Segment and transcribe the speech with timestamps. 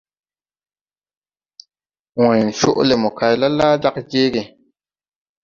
[2.21, 4.41] Way coʼ le mokay la, laa jag jeege.